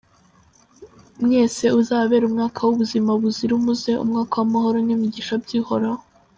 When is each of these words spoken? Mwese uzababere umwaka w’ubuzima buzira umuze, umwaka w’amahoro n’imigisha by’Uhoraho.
Mwese 1.23 1.65
uzababere 1.79 2.23
umwaka 2.25 2.59
w’ubuzima 2.67 3.09
buzira 3.21 3.53
umuze, 3.59 3.91
umwaka 4.03 4.33
w’amahoro 4.39 4.77
n’imigisha 4.85 5.33
by’Uhoraho. 5.45 6.01